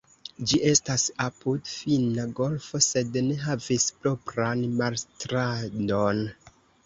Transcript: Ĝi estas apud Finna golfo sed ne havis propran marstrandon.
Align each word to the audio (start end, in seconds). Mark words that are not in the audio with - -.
Ĝi 0.51 0.59
estas 0.69 1.03
apud 1.25 1.67
Finna 1.71 2.25
golfo 2.39 2.81
sed 2.87 3.19
ne 3.27 3.37
havis 3.43 3.85
propran 4.05 4.65
marstrandon. 4.79 6.25